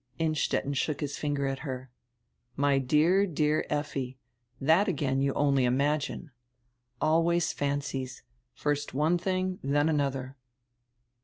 Innstetten 0.17 0.73
shook 0.73 0.99
his 1.01 1.19
finger 1.19 1.45
at 1.45 1.59
her. 1.59 1.91
"My 2.55 2.79
dear, 2.79 3.27
dear 3.27 3.67
Effi, 3.69 4.17
tiiat 4.59 4.87
again 4.87 5.21
you 5.21 5.31
only 5.33 5.63
imagine. 5.63 6.31
Always 6.99 7.53
fancies, 7.53 8.23
first 8.55 8.95
one 8.95 9.19
tiling, 9.19 9.59
then 9.61 9.87
another." 9.89 10.37